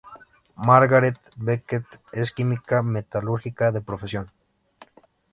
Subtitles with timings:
[0.67, 4.31] Margaret Beckett es Química Metalúrgica de profesión.